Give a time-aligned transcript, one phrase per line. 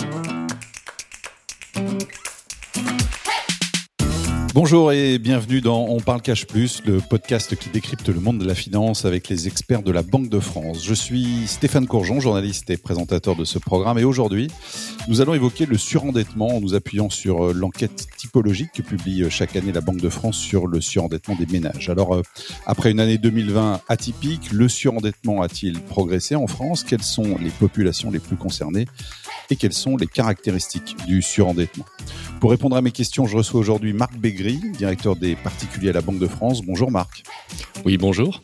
[0.00, 0.39] Thank you.
[4.62, 8.44] Bonjour et bienvenue dans On parle cash plus, le podcast qui décrypte le monde de
[8.46, 10.84] la finance avec les experts de la Banque de France.
[10.84, 14.48] Je suis Stéphane Courgeon, journaliste et présentateur de ce programme et aujourd'hui,
[15.08, 19.30] nous allons évoquer le surendettement en nous appuyant sur euh, l'enquête typologique que publie euh,
[19.30, 21.88] chaque année la Banque de France sur le surendettement des ménages.
[21.88, 22.22] Alors, euh,
[22.66, 26.84] après une année 2020 atypique, le surendettement a-t-il progressé en France?
[26.84, 28.84] Quelles sont les populations les plus concernées?
[29.48, 31.86] Et quelles sont les caractéristiques du surendettement?
[32.40, 36.00] Pour répondre à mes questions, je reçois aujourd'hui Marc Bégret directeur des particuliers à la
[36.00, 36.62] Banque de France.
[36.62, 37.22] Bonjour Marc.
[37.84, 38.42] Oui, bonjour.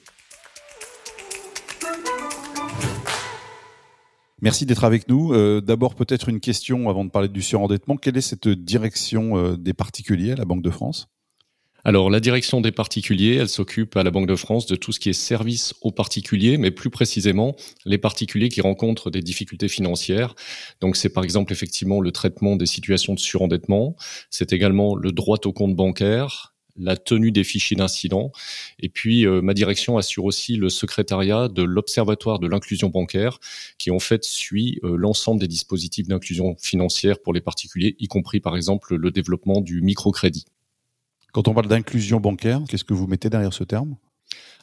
[4.42, 5.32] Merci d'être avec nous.
[5.32, 7.96] Euh, d'abord, peut-être une question avant de parler du surendettement.
[7.96, 11.09] Quelle est cette direction euh, des particuliers à la Banque de France?
[11.86, 14.98] Alors, la direction des particuliers, elle s'occupe à la Banque de France de tout ce
[14.98, 17.54] qui est service aux particuliers, mais plus précisément
[17.84, 20.34] les particuliers qui rencontrent des difficultés financières.
[20.80, 23.95] Donc, c'est par exemple effectivement le traitement des situations de surendettement.
[24.30, 28.32] C'est également le droit au compte bancaire, la tenue des fichiers d'incidents.
[28.80, 33.38] Et puis, euh, ma direction assure aussi le secrétariat de l'Observatoire de l'inclusion bancaire,
[33.78, 38.40] qui en fait suit euh, l'ensemble des dispositifs d'inclusion financière pour les particuliers, y compris
[38.40, 40.46] par exemple le développement du microcrédit.
[41.37, 43.96] Quand on parle d'inclusion bancaire, qu'est-ce que vous mettez derrière ce terme?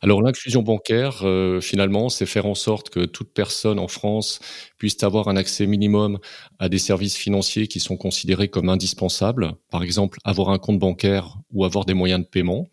[0.03, 4.41] Alors l'inclusion bancaire, euh, finalement, c'est faire en sorte que toute personne en France
[4.77, 6.19] puisse avoir un accès minimum
[6.59, 11.37] à des services financiers qui sont considérés comme indispensables, par exemple avoir un compte bancaire
[11.53, 12.67] ou avoir des moyens de paiement.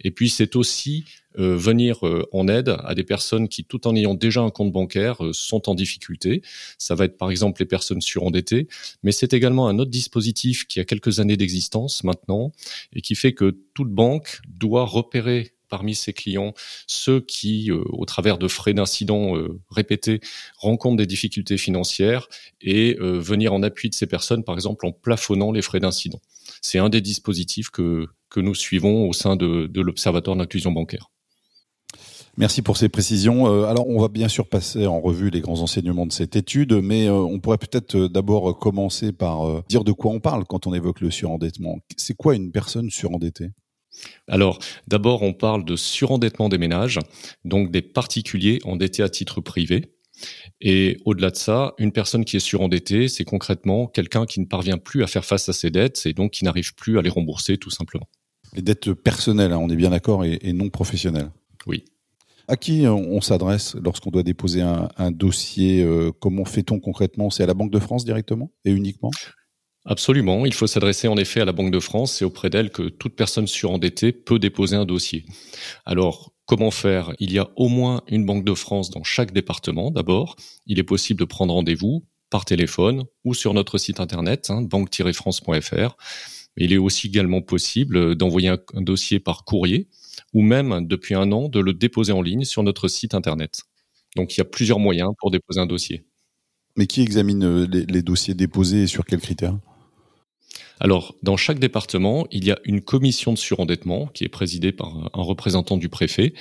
[0.00, 1.04] Et puis c'est aussi
[1.38, 4.72] euh, venir euh, en aide à des personnes qui, tout en ayant déjà un compte
[4.72, 6.42] bancaire, sont en difficulté.
[6.78, 8.66] Ça va être par exemple les personnes surendettées,
[9.04, 12.50] mais c'est également un autre dispositif qui a quelques années d'existence maintenant
[12.92, 16.52] et qui fait que toute banque doit repérer parmi ses clients
[16.86, 20.20] ceux qui, euh, au travers de frais d'incidents euh, répétés,
[20.58, 22.28] rencontrent des difficultés financières
[22.60, 26.20] et euh, venir en appui de ces personnes, par exemple en plafonnant les frais d'incident.
[26.60, 31.10] C'est un des dispositifs que, que nous suivons au sein de, de l'Observatoire d'inclusion bancaire.
[32.36, 33.46] Merci pour ces précisions.
[33.64, 37.10] Alors, on va bien sûr passer en revue les grands enseignements de cette étude, mais
[37.10, 41.10] on pourrait peut-être d'abord commencer par dire de quoi on parle quand on évoque le
[41.10, 41.78] surendettement.
[41.98, 43.50] C'est quoi une personne surendettée
[44.28, 44.58] alors,
[44.88, 46.98] d'abord, on parle de surendettement des ménages,
[47.44, 49.92] donc des particuliers endettés à titre privé.
[50.60, 54.78] Et au-delà de ça, une personne qui est surendettée, c'est concrètement quelqu'un qui ne parvient
[54.78, 57.58] plus à faire face à ses dettes et donc qui n'arrive plus à les rembourser
[57.58, 58.08] tout simplement.
[58.54, 61.30] Les dettes personnelles, hein, on est bien d'accord, et, non professionnelles.
[61.66, 61.84] Oui.
[62.48, 67.30] À qui on s'adresse lorsqu'on doit déposer un, dossier euh, Comment fait-on concrètement?
[67.30, 69.10] C'est à la Banque de France directement et uniquement?
[69.84, 72.84] Absolument, il faut s'adresser en effet à la Banque de France, c'est auprès d'elle que
[72.84, 75.26] toute personne surendettée peut déposer un dossier.
[75.84, 77.12] Alors, comment faire?
[77.18, 80.36] Il y a au moins une Banque de France dans chaque département d'abord.
[80.66, 85.96] Il est possible de prendre rendez-vous par téléphone ou sur notre site internet, hein, banque-france.fr.
[86.56, 89.88] Il est aussi également possible d'envoyer un, dossier par courrier
[90.32, 93.62] ou même, depuis un an, de le déposer en ligne sur notre site internet.
[94.14, 96.04] Donc il y a plusieurs moyens pour déposer un dossier.
[96.76, 99.58] Mais qui examine euh, les dossiers déposés et sur quels critères?
[100.82, 104.96] Alors, dans chaque département, il y a une commission de surendettement qui est présidée par
[105.14, 106.34] un représentant du préfet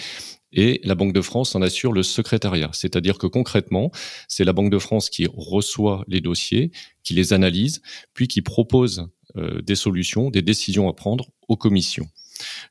[0.52, 2.72] et la Banque de France en assure le secrétariat.
[2.74, 3.91] C'est-à-dire que concrètement,
[4.28, 6.72] c'est la Banque de France qui reçoit les dossiers,
[7.03, 7.84] qui les analyse,
[8.16, 12.07] puis qui propose euh, des solutions, des décisions à prendre aux commissions.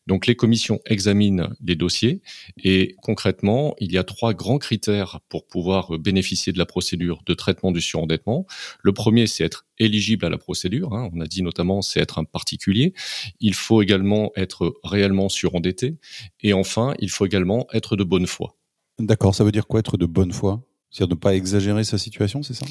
[0.06, 2.20] Donc les commissions examinent les dossiers
[2.62, 7.34] et concrètement, il y a trois grands critères pour pouvoir bénéficier de la procédure de
[7.34, 8.46] traitement du surendettement.
[8.82, 10.94] Le premier, c'est être éligible à la procédure.
[10.94, 11.10] Hein.
[11.12, 12.94] On a dit notamment, c'est être un particulier.
[13.40, 15.96] Il faut également être réellement surendetté.
[16.40, 18.56] Et enfin, il faut également être de bonne foi.
[18.98, 20.62] D'accord, ça veut dire quoi être de bonne foi?
[20.90, 22.66] C'est-à-dire ne pas exagérer sa situation, c'est ça?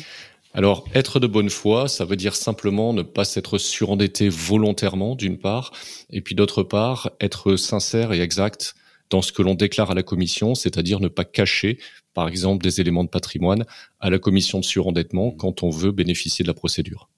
[0.53, 5.37] Alors, être de bonne foi, ça veut dire simplement ne pas s'être surendetté volontairement, d'une
[5.37, 5.71] part,
[6.09, 8.73] et puis d'autre part, être sincère et exact
[9.11, 11.77] dans ce que l'on déclare à la commission, c'est-à-dire ne pas cacher,
[12.13, 13.65] par exemple, des éléments de patrimoine
[13.99, 17.09] à la commission de surendettement quand on veut bénéficier de la procédure.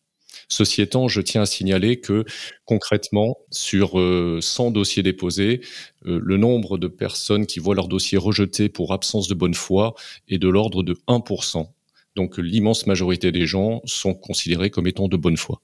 [0.47, 2.25] Ceci étant, je tiens à signaler que
[2.65, 5.61] concrètement, sur 100 euh, dossiers déposés,
[6.05, 9.95] euh, le nombre de personnes qui voient leur dossier rejeté pour absence de bonne foi
[10.27, 11.67] est de l'ordre de 1%.
[12.15, 15.61] Donc l'immense majorité des gens sont considérés comme étant de bonne foi.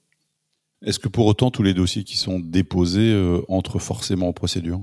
[0.84, 4.80] Est-ce que pour autant tous les dossiers qui sont déposés euh, entrent forcément en procédure?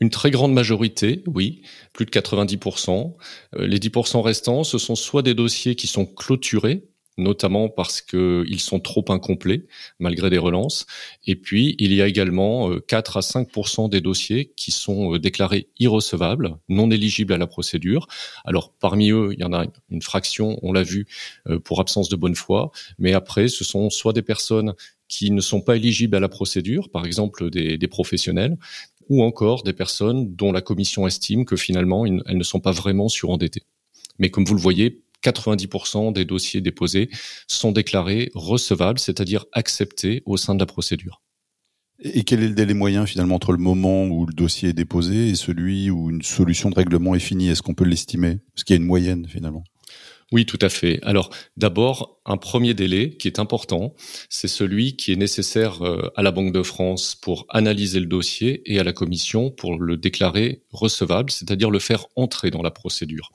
[0.00, 1.62] Une très grande majorité, oui,
[1.92, 3.14] plus de 90%.
[3.56, 6.88] Euh, les 10% restants, ce sont soit des dossiers qui sont clôturés,
[7.18, 9.66] notamment parce qu'ils sont trop incomplets
[9.98, 10.86] malgré des relances.
[11.26, 15.18] Et puis, il y a également 4 euh, à 5% des dossiers qui sont euh,
[15.18, 18.06] déclarés irrecevables, non éligibles à la procédure.
[18.44, 21.06] Alors, parmi eux, il y en a une fraction, on l'a vu,
[21.48, 24.74] euh, pour absence de bonne foi, mais après, ce sont soit des personnes
[25.08, 28.56] qui ne sont pas éligibles à la procédure, par exemple des, des professionnels,
[29.08, 33.08] ou encore des personnes dont la commission estime que finalement, elles ne sont pas vraiment
[33.08, 33.64] surendettées.
[34.18, 37.08] Mais comme vous le voyez, 90% des dossiers déposés
[37.46, 41.22] sont déclarés recevables, c'est-à-dire acceptés au sein de la procédure.
[42.04, 45.28] Et quel est le délai moyen finalement entre le moment où le dossier est déposé
[45.28, 47.48] et celui où une solution de règlement est finie?
[47.48, 48.40] Est-ce qu'on peut l'estimer?
[48.56, 49.62] Est-ce qu'il y a une moyenne finalement?
[50.32, 50.98] Oui, tout à fait.
[51.02, 53.94] Alors d'abord, un premier délai qui est important,
[54.30, 58.62] c'est celui qui est nécessaire euh, à la Banque de France pour analyser le dossier
[58.64, 63.30] et à la Commission pour le déclarer recevable, c'est-à-dire le faire entrer dans la procédure.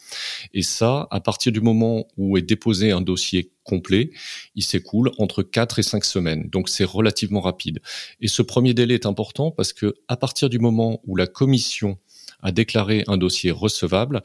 [0.54, 4.10] Et ça, à partir du moment où est déposé un dossier complet,
[4.56, 6.50] il s'écoule entre 4 et 5 semaines.
[6.50, 7.80] Donc c'est relativement rapide.
[8.22, 11.98] Et ce premier délai est important parce que à partir du moment où la Commission
[12.42, 14.22] a déclaré un dossier recevable,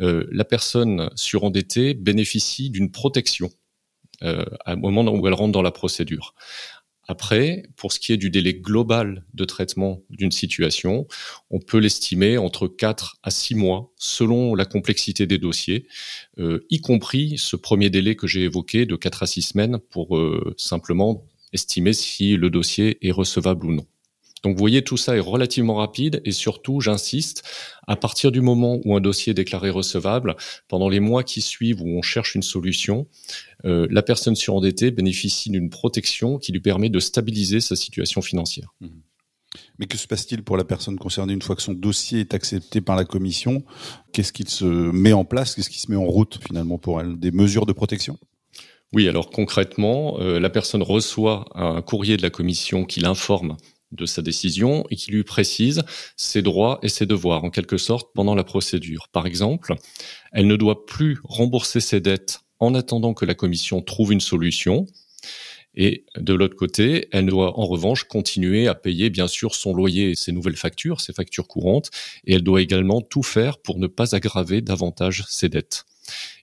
[0.00, 3.50] euh, la personne surendettée bénéficie d'une protection
[4.22, 6.34] euh, au moment où elle rentre dans la procédure.
[7.08, 11.06] Après, pour ce qui est du délai global de traitement d'une situation,
[11.50, 15.86] on peut l'estimer entre 4 à 6 mois selon la complexité des dossiers,
[16.38, 20.18] euh, y compris ce premier délai que j'ai évoqué de 4 à 6 semaines pour
[20.56, 23.86] simplement estimer si le dossier est recevable ou non.
[24.42, 27.42] Donc vous voyez, tout ça est relativement rapide et surtout, j'insiste,
[27.86, 30.36] à partir du moment où un dossier est déclaré recevable,
[30.68, 33.06] pendant les mois qui suivent où on cherche une solution,
[33.64, 38.74] euh, la personne surendettée bénéficie d'une protection qui lui permet de stabiliser sa situation financière.
[38.80, 38.88] Mmh.
[39.78, 42.80] Mais que se passe-t-il pour la personne concernée une fois que son dossier est accepté
[42.80, 43.64] par la commission?
[44.12, 45.54] Qu'est-ce qu'il se met en place?
[45.54, 47.18] Qu'est-ce qui se met en route finalement pour elle?
[47.18, 48.18] Des mesures de protection?
[48.92, 53.56] Oui, alors concrètement, euh, la personne reçoit un courrier de la commission qui l'informe
[53.92, 55.82] de sa décision et qui lui précise
[56.16, 59.08] ses droits et ses devoirs, en quelque sorte, pendant la procédure.
[59.12, 59.74] Par exemple,
[60.32, 64.86] elle ne doit plus rembourser ses dettes en attendant que la commission trouve une solution.
[65.74, 70.10] Et de l'autre côté, elle doit en revanche continuer à payer bien sûr son loyer
[70.10, 71.90] et ses nouvelles factures, ses factures courantes,
[72.24, 75.84] et elle doit également tout faire pour ne pas aggraver davantage ses dettes.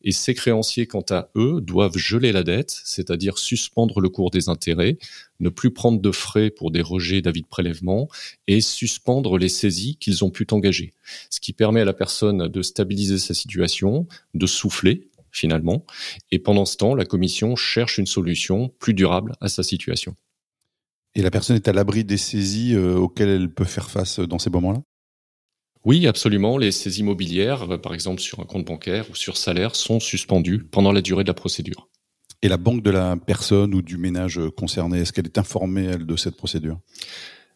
[0.03, 4.49] Et ces créanciers, quant à eux, doivent geler la dette, c'est-à-dire suspendre le cours des
[4.49, 4.97] intérêts,
[5.39, 8.07] ne plus prendre de frais pour des rejets d'avis de prélèvement
[8.47, 10.93] et suspendre les saisies qu'ils ont pu engager.
[11.29, 15.83] Ce qui permet à la personne de stabiliser sa situation, de souffler finalement,
[16.31, 20.15] et pendant ce temps, la commission cherche une solution plus durable à sa situation.
[21.15, 24.39] Et la personne est à l'abri des saisies euh, auxquelles elle peut faire face dans
[24.39, 24.81] ces moments-là?
[25.85, 26.57] Oui, absolument.
[26.57, 30.63] Les saisies immobilières, euh, par exemple sur un compte bancaire ou sur salaire, sont suspendues
[30.63, 31.89] pendant la durée de la procédure.
[32.41, 36.05] Et la banque de la personne ou du ménage concerné, est-ce qu'elle est informée, elle,
[36.05, 36.79] de cette procédure?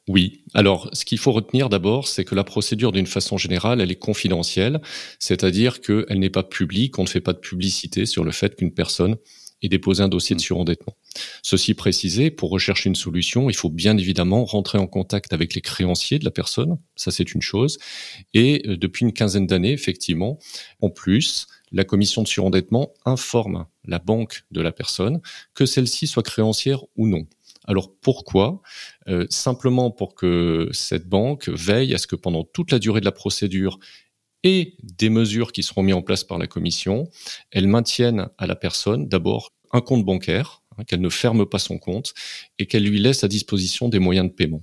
[0.07, 0.43] Oui.
[0.53, 3.99] Alors, ce qu'il faut retenir d'abord, c'est que la procédure, d'une façon générale, elle est
[3.99, 4.81] confidentielle,
[5.19, 8.73] c'est-à-dire qu'elle n'est pas publique, on ne fait pas de publicité sur le fait qu'une
[8.73, 9.17] personne
[9.61, 10.43] et déposer un dossier de mm.
[10.43, 10.95] surendettement.
[11.41, 15.61] Ceci précisé, pour rechercher une solution, il faut bien évidemment rentrer en contact avec les
[15.61, 17.77] créanciers de la personne, ça c'est une chose,
[18.33, 20.39] et euh, depuis une quinzaine d'années, effectivement,
[20.81, 25.21] en plus, la commission de surendettement informe la banque de la personne
[25.53, 27.25] que celle-ci soit créancière ou non.
[27.65, 28.61] Alors pourquoi?
[29.09, 33.05] Euh, Simplement pour que cette banque veille à ce que pendant toute la durée de
[33.05, 33.77] la procédure,
[34.43, 37.09] et des mesures qui seront mises en place par la commission,
[37.51, 41.77] elles maintiennent à la personne d'abord un compte bancaire, hein, qu'elle ne ferme pas son
[41.77, 42.13] compte
[42.59, 44.61] et qu'elle lui laisse à disposition des moyens de paiement.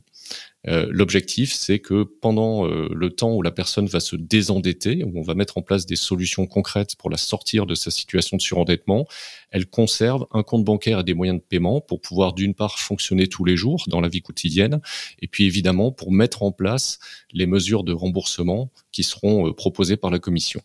[0.67, 5.19] Euh, l'objectif, c'est que pendant euh, le temps où la personne va se désendetter, où
[5.19, 8.43] on va mettre en place des solutions concrètes pour la sortir de sa situation de
[8.43, 9.07] surendettement,
[9.51, 13.27] elle conserve un compte bancaire et des moyens de paiement pour pouvoir d'une part fonctionner
[13.27, 14.81] tous les jours dans la vie quotidienne,
[15.21, 16.99] et puis évidemment pour mettre en place
[17.33, 20.63] les mesures de remboursement qui seront euh, proposées par la Commission.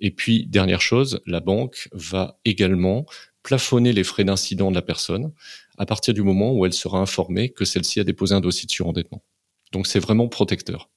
[0.00, 3.06] Et puis, dernière chose, la banque va également
[3.42, 5.32] plafonner les frais d'incident de la personne
[5.82, 8.70] à partir du moment où elle sera informée que celle-ci a déposé un dossier de
[8.70, 9.24] surendettement.
[9.72, 10.90] Donc c'est vraiment protecteur.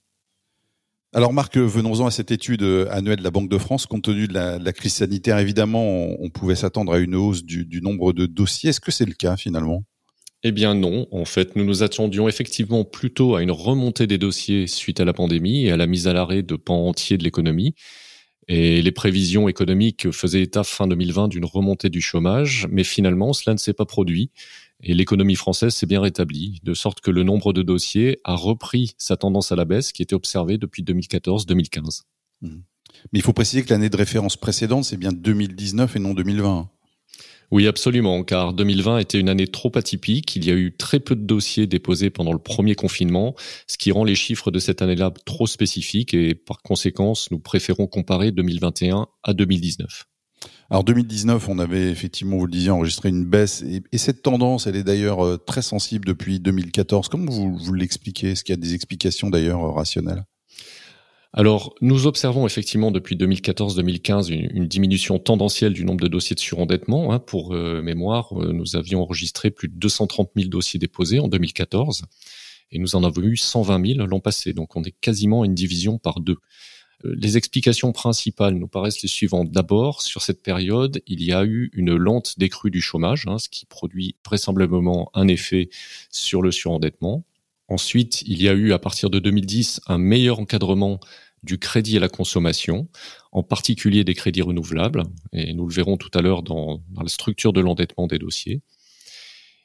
[1.12, 2.62] Alors Marc, venons-en à cette étude
[2.92, 3.88] annuelle de la Banque de France.
[3.88, 5.84] Compte tenu de la, crise sanitaire, évidemment,
[6.20, 8.70] on, pouvait s'attendre à une hausse du, du nombre de dossiers.
[8.70, 9.84] Est-ce que c'est le cas finalement?
[10.44, 14.68] Eh bien non, en fait, nous nous attendions effectivement plutôt à une remontée des dossiers
[14.68, 17.74] suite à la pandémie et à la mise à l'arrêt de pans entiers de l'économie.
[18.48, 23.56] Et les prévisions économiques faisaient état fin 2020 d'une remontée du chômage, mais finalement, cela
[23.56, 24.30] ne s'est pas produit.
[24.84, 28.94] Et l'économie française s'est bien rétablie, de sorte que le nombre de dossiers a repris
[28.98, 32.02] sa tendance à la baisse qui était observée depuis 2014-2015.
[32.42, 32.50] Mmh.
[33.12, 36.70] Mais il faut préciser que l'année de référence précédente, c'est bien 2019 et non 2020.
[37.52, 40.36] Oui, absolument, car 2020 était une année trop atypique.
[40.36, 43.36] Il y a eu très peu de dossiers déposés pendant le premier confinement,
[43.68, 47.88] ce qui rend les chiffres de cette année-là trop spécifiques et par conséquence, nous préférons
[47.88, 50.08] comparer 2021 à 2019.
[50.72, 54.76] Alors 2019, on avait effectivement, vous le disiez, enregistré une baisse et, cette tendance, elle
[54.76, 57.08] est d'ailleurs euh, très sensible depuis 2014.
[57.08, 58.32] Comment vous, vous l'expliquez?
[58.32, 60.26] Est-ce qu'il y a des explications d'ailleurs euh, rationnelles?
[61.34, 67.14] Alors, nous observons effectivement depuis 2014-2015 une, diminution tendancielle du nombre de dossiers de surendettement.
[67.14, 67.20] Hein.
[67.20, 72.06] Pour euh, mémoire, nous avions enregistré plus de 230 000 dossiers déposés en 2014
[72.72, 74.54] et nous en avons eu 120 000 l'an passé.
[74.54, 76.38] Donc, on est quasiment une division par deux.
[77.06, 79.52] Euh, les explications principales nous paraissent les suivantes.
[79.52, 83.50] D'abord, sur cette période, il y a eu une lente décrue du chômage, hein, ce
[83.50, 85.70] qui produit vraisemblablement un effet
[86.10, 87.26] sur le surendettement.
[87.68, 91.00] Ensuite, il y a eu à partir de 2010 un meilleur encadrement
[91.44, 92.88] du crédit à la consommation,
[93.32, 97.08] en particulier des crédits renouvelables, et nous le verrons tout à l'heure dans, dans la
[97.10, 98.62] structure de l'endettement des dossiers.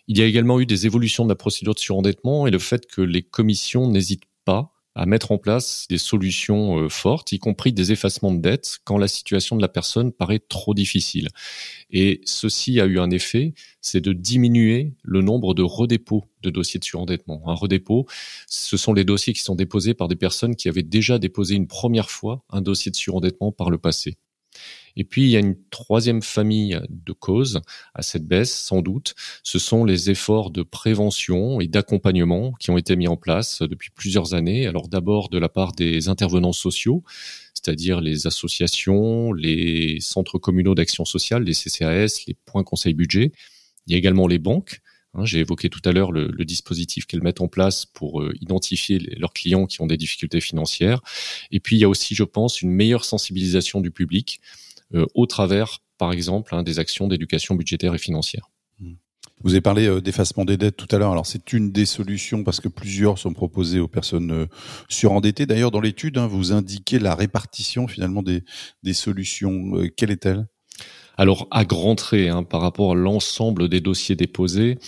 [0.06, 2.86] Il y a également eu des évolutions de la procédure de surendettement et le fait
[2.86, 7.72] que les commissions n'hésitent pas à mettre en place des solutions euh, fortes, y compris
[7.72, 11.28] des effacements de dettes, quand la situation de la personne paraît trop difficile.
[11.90, 16.78] Et ceci a eu un effet, c'est de diminuer le nombre de redépôts de dossiers
[16.78, 17.40] de surendettement.
[17.46, 18.04] Un redépôt,
[18.46, 21.66] ce sont les dossiers qui sont déposés par des personnes qui avaient déjà déposé une
[21.66, 24.18] première fois un dossier de surendettement par le passé.
[25.00, 27.62] Et puis, il y a une troisième famille de causes
[27.94, 29.14] à cette baisse, sans doute.
[29.42, 33.88] Ce sont les efforts de prévention et d'accompagnement qui ont été mis en place depuis
[33.88, 34.66] plusieurs années.
[34.66, 37.02] Alors d'abord de la part des intervenants sociaux,
[37.54, 43.32] c'est-à-dire les associations, les centres communaux d'action sociale, les CCAS, les points conseil budget.
[43.86, 44.82] Il y a également les banques.
[45.14, 48.98] Hein, j'ai évoqué tout à l'heure le, dispositif qu'elles mettent en place pour euh, identifier
[49.16, 51.00] leurs clients qui ont des difficultés financières.
[51.50, 54.42] Et puis il y a aussi, je pense, une meilleure sensibilisation du public
[55.14, 58.50] au travers, par exemple, hein, des actions d'éducation budgétaire et financière.
[58.80, 58.94] Mmh.
[59.42, 61.12] Vous avez parlé euh, d'effacement des dettes tout à l'heure.
[61.12, 64.46] Alors c'est une des solutions parce que plusieurs sont proposées aux personnes euh,
[64.88, 65.46] surendettées.
[65.46, 68.44] D'ailleurs, dans l'étude, hein, vous indiquez la répartition finalement des,
[68.82, 69.88] des solutions.
[69.96, 70.46] quelle est-elle?
[71.16, 74.78] Alors, à grands traits, hein, par rapport à l'ensemble des dossiers déposés,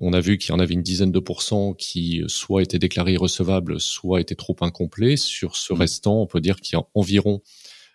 [0.00, 3.12] on a vu qu'il y en avait une dizaine de pourcents qui soit étaient déclarés
[3.12, 5.16] irrecevables, soit étaient trop incomplets.
[5.16, 5.76] Sur ce mmh.
[5.76, 7.40] restant, on peut dire qu'il y a environ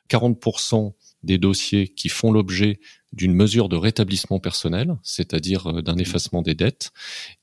[0.09, 2.79] 40% des dossiers qui font l'objet
[3.13, 6.91] d'une mesure de rétablissement personnel, c'est-à-dire euh, d'un effacement des dettes,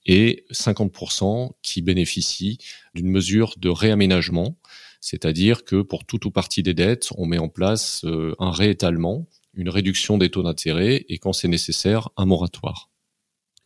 [0.06, 2.58] et 50% qui bénéficient
[2.94, 4.56] d'une mesure de réaménagement,
[5.00, 9.26] c'est-à-dire que pour toute ou partie des dettes, on met en place euh, un réétalement,
[9.54, 12.90] une réduction des taux d'intérêt et quand c'est nécessaire, un moratoire.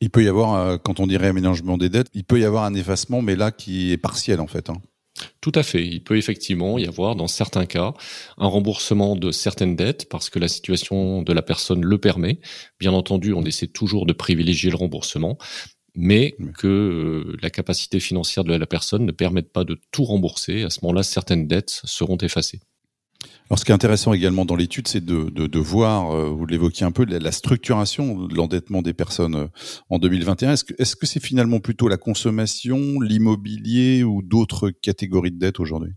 [0.01, 2.65] Il peut y avoir, euh, quand on dit réaménagement des dettes, il peut y avoir
[2.65, 4.69] un effacement, mais là qui est partiel en fait.
[4.69, 4.83] Hein.
[5.41, 5.87] Tout à fait.
[5.87, 7.95] Il peut effectivement y avoir, dans certains cas,
[8.39, 12.41] un remboursement de certaines dettes parce que la situation de la personne le permet.
[12.81, 15.39] Bien entendu, on essaie toujours de privilégier le remboursement,
[15.95, 20.63] mais que euh, la capacité financière de la personne ne permette pas de tout rembourser.
[20.63, 22.61] À ce moment-là, certaines dettes seront effacées.
[23.53, 26.47] Alors, ce qui est intéressant également dans l'étude, c'est de, de, de, voir, euh, vous
[26.47, 29.47] l'évoquiez un peu, la, structuration de l'endettement des personnes euh,
[29.91, 30.53] en 2021.
[30.53, 35.61] Est-ce que est-ce que c'est finalement plutôt la consommation, l'immobilier ou d'autres catégories de dettes
[35.61, 35.93] aujourd'hui?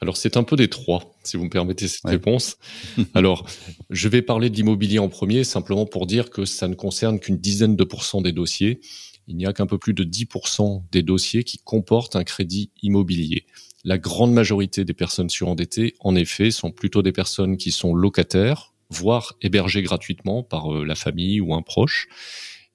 [0.00, 2.56] Alors c'est un peu des trois, si vous me permettez cette réponse.
[3.14, 3.46] Alors
[3.90, 7.36] je vais parler de l'immobilier en premier, simplement pour dire que ça ne concerne qu'une
[7.36, 8.80] dizaine de pourcents des dossiers.
[9.28, 13.44] Il n'y a qu'un peu plus de 10% des dossiers qui comportent un crédit immobilier.
[13.84, 18.74] La grande majorité des personnes surendettées, en effet, sont plutôt des personnes qui sont locataires,
[18.90, 22.08] voire hébergées gratuitement par euh, la famille ou un proche.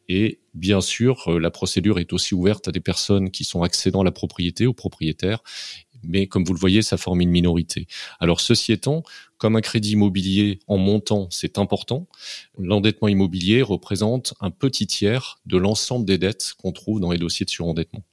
[0.09, 4.01] Et bien sûr, euh, la procédure est aussi ouverte à des personnes qui sont accédant
[4.01, 5.43] à la propriété ou propriétaires,
[6.03, 7.87] mais comme vous le voyez, ça forme une minorité.
[8.19, 9.03] Alors ceci étant,
[9.37, 12.07] comme un crédit immobilier en montant, c'est important,
[12.57, 17.45] l'endettement immobilier représente un petit tiers de l'ensemble des dettes qu'on trouve dans les dossiers
[17.45, 18.03] de surendettement.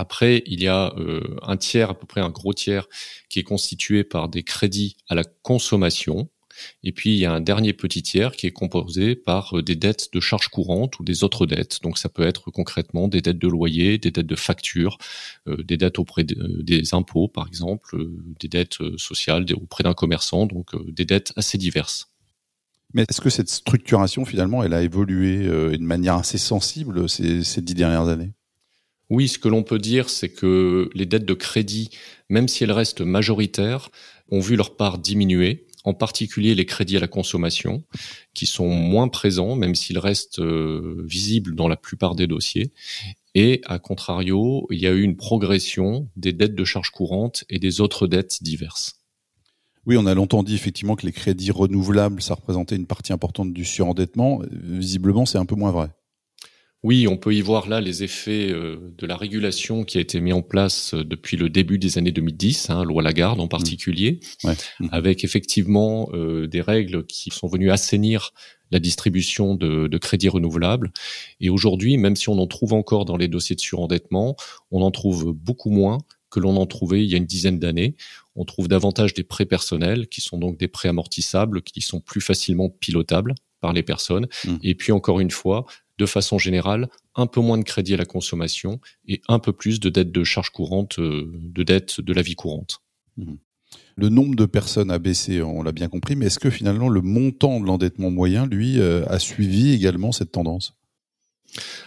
[0.00, 2.86] Après, il y a euh, un tiers, à peu près un gros tiers,
[3.28, 6.30] qui est constitué par des crédits à la consommation.
[6.84, 9.74] Et puis, il y a un dernier petit tiers qui est composé par euh, des
[9.74, 11.82] dettes de charges courantes ou des autres dettes.
[11.82, 14.98] Donc, ça peut être concrètement des dettes de loyer, des dettes de facture,
[15.48, 18.00] euh, des dettes auprès des impôts, par exemple,
[18.38, 22.12] des dettes sociales auprès d'un commerçant, donc des dettes assez diverses.
[22.94, 27.74] Mais est-ce que cette structuration, finalement, elle a évolué de manière assez sensible ces dix
[27.74, 28.32] dernières années?
[29.10, 31.90] Oui, ce que l'on peut dire, c'est que les dettes de crédit,
[32.28, 33.90] même si elles restent majoritaires,
[34.30, 37.84] ont vu leur part diminuer, en particulier les crédits à la consommation,
[38.34, 42.72] qui sont moins présents, même s'ils restent euh, visibles dans la plupart des dossiers.
[43.34, 47.58] Et à contrario, il y a eu une progression des dettes de charges courantes et
[47.58, 48.96] des autres dettes diverses.
[49.86, 53.54] Oui, on a longtemps dit effectivement que les crédits renouvelables, ça représentait une partie importante
[53.54, 54.42] du surendettement.
[54.50, 55.88] Visiblement, c'est un peu moins vrai.
[56.84, 60.20] Oui, on peut y voir là les effets euh, de la régulation qui a été
[60.20, 64.20] mise en place euh, depuis le début des années 2010, hein, loi Lagarde en particulier,
[64.44, 64.50] mmh.
[64.80, 64.88] Mmh.
[64.92, 68.30] avec effectivement euh, des règles qui sont venues assainir
[68.70, 70.92] la distribution de, de crédits renouvelables.
[71.40, 74.36] Et aujourd'hui, même si on en trouve encore dans les dossiers de surendettement,
[74.70, 75.98] on en trouve beaucoup moins
[76.30, 77.96] que l'on en trouvait il y a une dizaine d'années.
[78.36, 82.20] On trouve davantage des prêts personnels, qui sont donc des prêts amortissables, qui sont plus
[82.20, 84.26] facilement pilotables par les personnes.
[84.44, 84.56] Mmh.
[84.62, 85.66] Et puis encore une fois,
[85.98, 89.80] de façon générale, un peu moins de crédit à la consommation et un peu plus
[89.80, 92.80] de dettes de charges courantes, euh, de dettes de la vie courante.
[93.16, 93.34] Mmh.
[93.96, 97.02] Le nombre de personnes a baissé, on l'a bien compris, mais est-ce que finalement le
[97.02, 100.74] montant de l'endettement moyen, lui, euh, a suivi également cette tendance?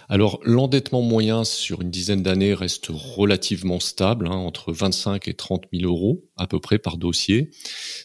[0.10, 5.66] Alors l'endettement moyen sur une dizaine d'années reste relativement stable, hein, entre 25 et 30
[5.74, 7.52] 000 euros à peu près par dossier.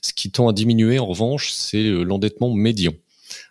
[0.03, 2.93] Ce qui tend à diminuer en revanche, c'est euh, l'endettement médian.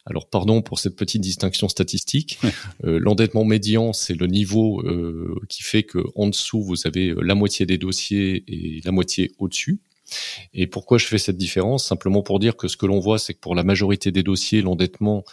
[0.06, 2.40] Alors pardon pour cette petite distinction statistique.
[2.84, 7.22] Euh, l'endettement médian, c'est le niveau euh, qui fait que en dessous vous avez euh,
[7.22, 9.80] la moitié des dossiers et la moitié au-dessus.
[10.54, 11.88] Et pourquoi je fais cette différence?
[11.88, 14.62] Simplement pour dire que ce que l'on voit, c'est que pour la majorité des dossiers,
[14.62, 15.24] l'endettement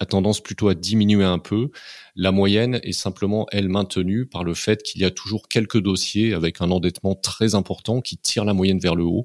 [0.00, 1.70] a tendance plutôt à diminuer un peu.
[2.14, 6.34] La moyenne est simplement, elle, maintenue par le fait qu'il y a toujours quelques dossiers
[6.34, 9.24] avec un endettement très important qui tire la moyenne vers le haut.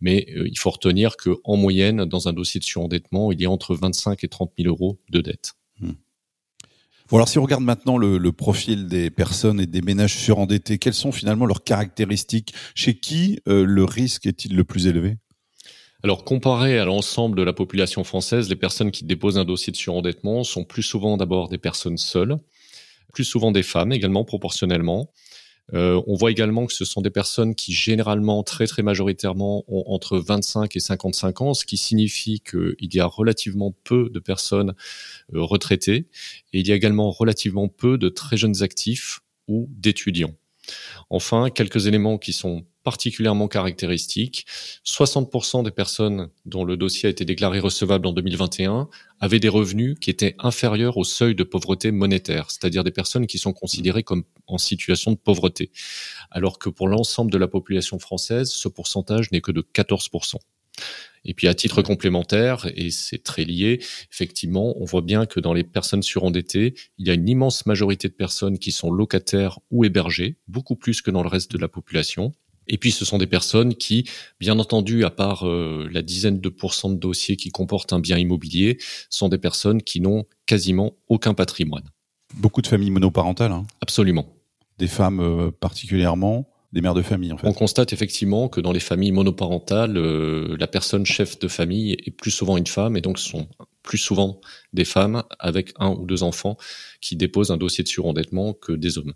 [0.00, 3.46] Mais euh, il faut retenir que en moyenne, dans un dossier de surendettement, il y
[3.46, 5.52] a entre 25 et 30 000 euros de dette.
[5.80, 5.92] Hmm.
[7.08, 10.78] Bon alors si on regarde maintenant le, le, profil des personnes et des ménages surendettés,
[10.78, 12.54] quelles sont finalement leurs caractéristiques?
[12.74, 15.16] Chez qui euh, le risque est-il le plus élevé?
[16.02, 19.76] Alors, comparé à l'ensemble de la population française, les personnes qui déposent un dossier de
[19.76, 22.38] surendettement sont plus souvent d'abord des personnes seules,
[23.12, 25.10] plus souvent des femmes également proportionnellement.
[25.74, 29.84] Euh, on voit également que ce sont des personnes qui généralement, très très majoritairement, ont
[29.86, 34.74] entre 25 et 55 ans, ce qui signifie qu'il y a relativement peu de personnes
[35.34, 36.06] euh, retraitées
[36.52, 40.34] et il y a également relativement peu de très jeunes actifs ou d'étudiants.
[41.08, 44.46] Enfin, quelques éléments qui sont particulièrement caractéristiques.
[44.86, 48.88] 60% des personnes dont le dossier a été déclaré recevable en 2021
[49.20, 53.38] avaient des revenus qui étaient inférieurs au seuil de pauvreté monétaire, c'est-à-dire des personnes qui
[53.38, 55.70] sont considérées comme en situation de pauvreté.
[56.30, 60.36] Alors que pour l'ensemble de la population française, ce pourcentage n'est que de 14%.
[61.24, 65.52] Et puis à titre complémentaire, et c'est très lié, effectivement, on voit bien que dans
[65.52, 69.84] les personnes surendettées, il y a une immense majorité de personnes qui sont locataires ou
[69.84, 72.32] hébergées, beaucoup plus que dans le reste de la population.
[72.70, 74.04] Et puis ce sont des personnes qui,
[74.38, 78.16] bien entendu, à part euh, la dizaine de pourcents de dossiers qui comportent un bien
[78.16, 78.78] immobilier,
[79.10, 81.84] sont des personnes qui n'ont quasiment aucun patrimoine.
[82.34, 83.52] Beaucoup de familles monoparentales.
[83.52, 83.66] Hein.
[83.82, 84.32] Absolument.
[84.78, 87.48] Des femmes euh, particulièrement des mères de famille en fait.
[87.48, 92.12] On constate effectivement que dans les familles monoparentales, euh, la personne chef de famille est
[92.12, 93.48] plus souvent une femme et donc ce sont
[93.82, 94.40] plus souvent
[94.72, 96.56] des femmes avec un ou deux enfants
[97.00, 99.14] qui déposent un dossier de surendettement que des hommes.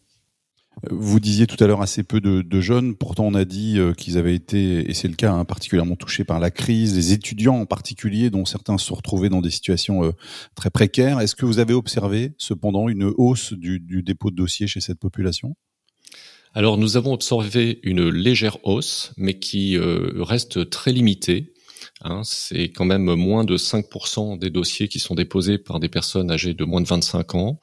[0.90, 4.18] Vous disiez tout à l'heure assez peu de, jeunes, pourtant on a dit euh, qu'ils
[4.18, 7.66] avaient été, et c'est le cas, hein, particulièrement touchés par la crise, les étudiants en
[7.66, 10.12] particulier, dont certains se sont retrouvés dans des situations euh,
[10.54, 11.20] très précaires.
[11.20, 14.98] Est-ce que vous avez observé cependant une hausse du, du dépôt de dossiers chez cette
[14.98, 15.56] population?
[16.56, 21.52] Alors nous avons observé une légère hausse, mais qui euh, reste très limitée.
[22.00, 22.22] Hein.
[22.24, 26.54] c'est quand même moins de 5% des dossiers qui sont déposés par des personnes âgées
[26.54, 27.60] de moins de 25 ans.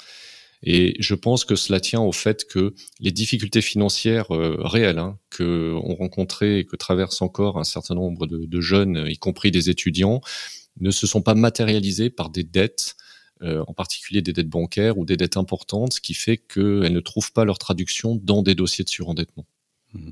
[0.63, 5.17] Et je pense que cela tient au fait que les difficultés financières euh, réelles hein,
[5.29, 9.49] que ont rencontré et que traversent encore un certain nombre de, de, jeunes, y compris
[9.49, 10.21] des étudiants,
[10.79, 12.95] ne se sont pas matérialisées par des dettes
[13.43, 16.99] euh, en particulier des dettes bancaires ou des dettes importantes, ce qui fait qu'elles ne
[16.99, 19.47] trouvent pas leur traduction dans des dossiers de surendettement.
[19.93, 20.11] Mmh.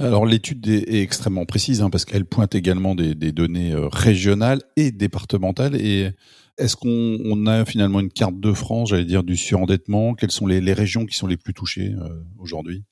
[0.00, 4.92] Alors l'étude est, extrêmement précise hein, parce qu'elle pointe également des, données euh, régionales et
[4.92, 5.76] départementales.
[5.76, 6.08] Et
[6.56, 10.14] est-ce qu'on a finalement une carte de France, j'allais dire, du surendettement?
[10.14, 12.08] Quelles sont les, régions qui sont les plus touchées euh,
[12.38, 12.82] aujourd'hui?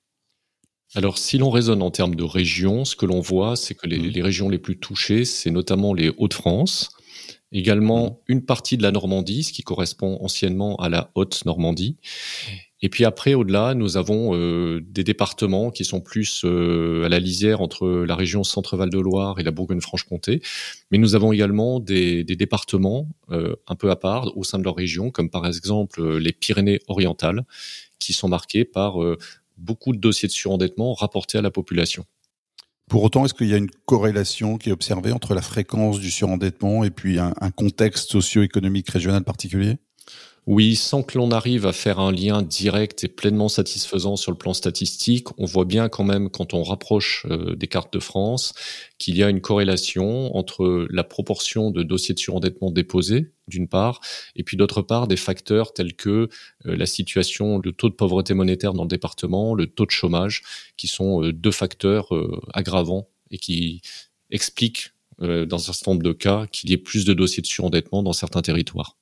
[0.95, 3.99] Alors, si l'on raisonne en termes de régions, ce que l'on voit, c'est que les,
[3.99, 4.07] mmh.
[4.09, 6.91] les, régions les plus touchées, c'est notamment les Hauts-de-France,
[7.53, 8.33] également mmh.
[8.33, 11.97] une partie de la Normandie, ce qui correspond anciennement à la Haute-Normandie.
[12.81, 17.19] Et puis après, au-delà, nous avons euh, des départements qui sont plus euh, à la
[17.19, 20.43] lisière entre la région Centre-Val de Loire et la Bourgogne-Franche-Comté.
[20.91, 24.65] Mais nous avons également des, des départements euh, un peu à part au sein de
[24.65, 27.45] leur région, comme par exemple les Pyrénées-Orientales,
[27.99, 28.99] qui sont marqués par
[29.57, 32.05] beaucoup de dossiers de surendettement rapportés à la population.
[32.89, 36.11] Pour autant, est-ce qu'il y a une corrélation qui est observée entre la fréquence du
[36.11, 39.79] surendettement et puis un, un contexte socio-économique régional particulier?
[40.51, 44.39] Oui, sans que l'on arrive à faire un lien direct et pleinement satisfaisant sur le
[44.39, 48.55] plan statistique, on voit bien quand même quand on rapproche euh, des cartes de France
[48.97, 54.01] qu'il y a une corrélation entre la proportion de dossiers de surendettement déposés, d'une part,
[54.37, 56.31] et puis d'autre part des facteurs tels que
[56.65, 60.45] euh, la situation, le taux de pauvreté monétaire dans le département, le taux de chômage,
[60.79, 62.09] qui sont euh, deux facteurs
[62.55, 63.83] aggravants et qui
[64.31, 68.03] expliquent dans un certain nombre de cas qu'il y ait plus de dossiers de surendettement
[68.03, 68.98] dans certains territoires.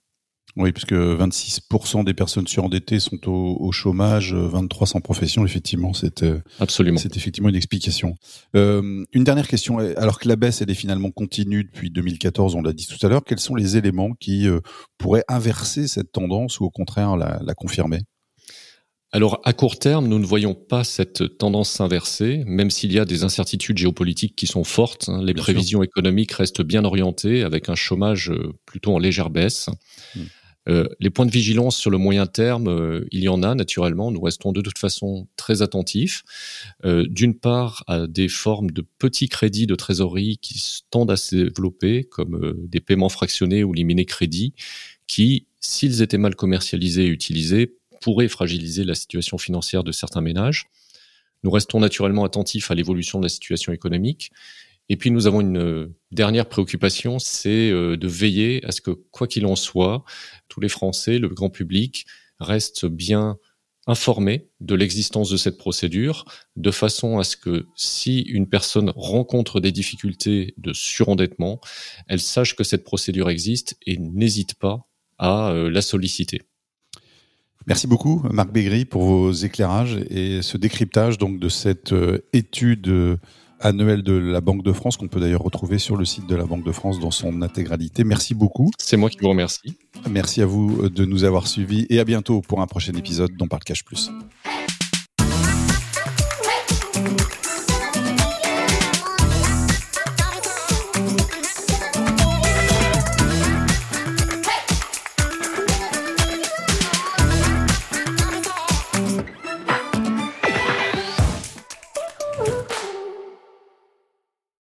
[0.57, 6.41] Oui, puisque 26% des personnes surendettées sont au, chômage, 23 sans profession, effectivement, c'est euh,
[6.61, 8.15] absolument, c'est effectivement une explication.
[8.55, 12.63] Euh, une dernière question, alors que la baisse elle est finalement continue depuis 2014, on
[12.63, 14.61] l'a dit tout à l'heure, quels sont les éléments qui euh,
[14.97, 18.01] pourraient inverser cette tendance ou au contraire la, la confirmer?
[19.13, 23.05] Alors, à court terme, nous ne voyons pas cette tendance s'inverser, même s'il y a
[23.05, 25.09] des incertitudes géopolitiques qui sont fortes.
[25.09, 25.23] Hein.
[25.23, 28.33] Les prévisions économiques restent bien orientées, avec un chômage
[28.67, 29.69] plutôt en légère baisse.
[30.15, 30.25] Hmm.
[30.69, 34.11] Euh, les points de vigilance sur le moyen terme, euh, il y en a naturellement.
[34.11, 36.23] Nous restons de toute façon très attentifs.
[36.85, 41.37] Euh, d'une part, à des formes de petits crédits de trésorerie qui tendent à se
[41.37, 44.55] développer, comme des paiements fractionnés ou liminés crédits,
[45.07, 50.67] qui, s'ils étaient mal commercialisés et utilisés, pourraient fragiliser la situation financière de certains ménages.
[51.43, 54.31] Nous restons naturellement attentifs à l'évolution de la situation économique
[54.89, 58.91] et puis nous avons une euh, dernière préoccupation, c'est euh, de veiller à ce que,
[58.91, 60.05] quoi qu'il en soit,
[60.49, 62.07] tous les Français, le grand public,
[62.39, 63.37] restent bien
[63.89, 66.25] informés de l'existence de cette procédure,
[66.57, 71.61] de façon à ce que si une personne rencontre des difficultés de surendettement,
[72.09, 76.43] elle sache que cette procédure existe et n'hésite pas à euh, la solliciter.
[77.67, 81.95] Merci beaucoup, Marc Bégry, pour vos éclairages et ce décryptage donc de cette
[82.33, 83.19] étude
[83.61, 86.45] annuel de la Banque de France, qu'on peut d'ailleurs retrouver sur le site de la
[86.45, 88.05] Banque de France dans son intégralité.
[88.05, 88.71] Merci beaucoup.
[88.79, 89.77] C'est moi qui vous remercie.
[90.09, 93.49] Merci à vous de nous avoir suivis et à bientôt pour un prochain épisode dont
[93.49, 94.11] Parle Cash Plus.